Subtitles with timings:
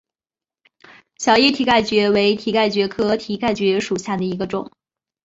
[1.19, 4.71] 小叶蹄盖蕨为蹄盖蕨科蹄盖蕨属下的一个种。